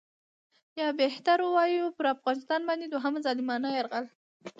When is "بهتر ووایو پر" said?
1.01-2.05